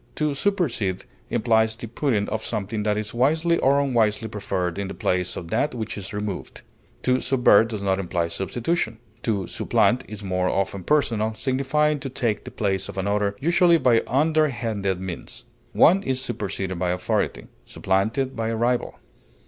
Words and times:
To 0.15 0.33
supersede 0.33 1.05
implies 1.29 1.75
the 1.75 1.85
putting 1.87 2.27
of 2.29 2.43
something 2.43 2.81
that 2.81 2.97
is 2.97 3.13
wisely 3.13 3.59
or 3.59 3.79
unwisely 3.79 4.27
preferred 4.27 4.79
in 4.79 4.87
the 4.87 4.95
place 4.95 5.35
of 5.35 5.49
that 5.49 5.75
which 5.75 5.95
is 5.95 6.11
removed; 6.11 6.63
to 7.03 7.21
subvert 7.21 7.65
does 7.65 7.83
not 7.83 7.99
imply 7.99 8.27
substitution. 8.27 8.97
To 9.21 9.45
supplant 9.45 10.03
is 10.09 10.23
more 10.23 10.49
often 10.49 10.85
personal, 10.85 11.35
signifying 11.35 11.99
to 11.99 12.09
take 12.09 12.45
the 12.45 12.49
place 12.49 12.89
of 12.89 12.97
another, 12.97 13.35
usually 13.39 13.77
by 13.77 14.01
underhanded 14.07 14.99
means; 14.99 15.45
one 15.71 16.01
is 16.01 16.19
superseded 16.19 16.79
by 16.79 16.89
authority, 16.89 17.45
supplanted 17.65 18.35
by 18.35 18.47
a 18.47 18.55
rival. 18.55 18.95